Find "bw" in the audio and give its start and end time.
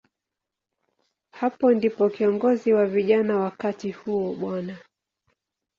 4.35-4.71